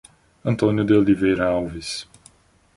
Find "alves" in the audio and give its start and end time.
1.49-2.07